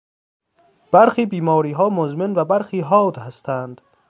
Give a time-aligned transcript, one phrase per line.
[0.91, 3.81] برخی بیماریها مزمن و برخی حاد هستند.